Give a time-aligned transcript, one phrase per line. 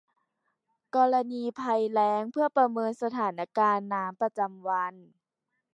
[0.95, 4.93] กรณีภัยแล้งเพื่อประเมินสถานการณ์น้ำประจำวัน